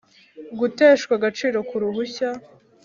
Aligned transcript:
guteshwa 0.59 1.11
agaciro 1.17 1.57
ku 1.69 1.75
ruhushya 1.81 2.29